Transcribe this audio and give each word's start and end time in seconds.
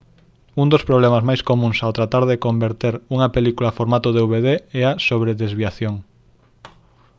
un 0.61 0.67
dos 0.73 0.83
problemas 0.89 1.25
máis 1.29 1.41
comúns 1.49 1.77
ao 1.79 1.95
tratar 1.97 2.23
de 2.27 2.41
converter 2.45 2.93
unha 3.15 3.31
película 3.35 3.67
a 3.69 3.77
formato 3.79 4.07
dvd 4.17 4.47
é 4.81 4.83
a 4.91 4.99
sobredesviación 5.07 5.95